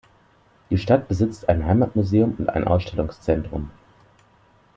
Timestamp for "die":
0.71-0.79